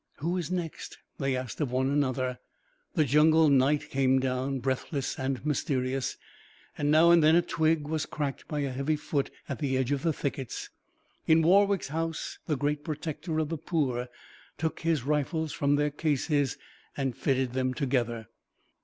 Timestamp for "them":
17.53-17.75